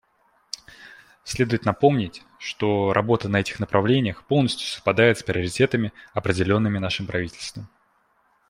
[1.23, 7.69] Следует напомнить, что работа на этих направлениях полностью совпадает с приоритетами, определенными нашим правительством.